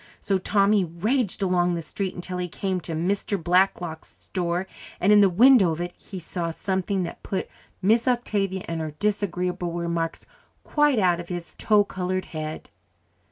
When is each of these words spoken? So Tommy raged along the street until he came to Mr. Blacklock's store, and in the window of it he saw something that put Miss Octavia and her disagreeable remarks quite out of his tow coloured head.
So 0.19 0.39
Tommy 0.39 0.83
raged 0.83 1.43
along 1.43 1.75
the 1.75 1.83
street 1.83 2.15
until 2.15 2.39
he 2.39 2.47
came 2.47 2.79
to 2.81 2.93
Mr. 2.93 3.37
Blacklock's 3.37 4.11
store, 4.19 4.65
and 4.99 5.11
in 5.11 5.21
the 5.21 5.29
window 5.29 5.71
of 5.73 5.79
it 5.79 5.93
he 5.95 6.19
saw 6.19 6.49
something 6.49 7.03
that 7.03 7.21
put 7.21 7.47
Miss 7.83 8.07
Octavia 8.07 8.65
and 8.67 8.81
her 8.81 8.95
disagreeable 8.97 9.73
remarks 9.73 10.25
quite 10.63 10.97
out 10.97 11.19
of 11.19 11.29
his 11.29 11.53
tow 11.59 11.83
coloured 11.83 12.25
head. 12.33 12.71